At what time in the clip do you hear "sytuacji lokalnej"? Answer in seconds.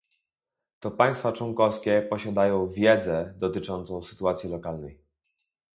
4.01-4.99